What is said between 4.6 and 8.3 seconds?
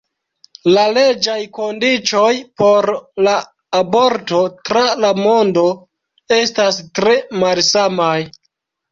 tra la mondo estas tre malsamaj.